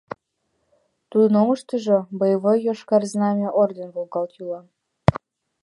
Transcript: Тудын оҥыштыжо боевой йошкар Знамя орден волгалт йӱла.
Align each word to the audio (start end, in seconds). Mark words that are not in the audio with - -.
Тудын 1.09 1.33
оҥыштыжо 1.41 1.97
боевой 2.19 2.57
йошкар 2.67 3.03
Знамя 3.11 3.49
орден 3.61 3.89
волгалт 3.95 4.31
йӱла. 4.37 4.61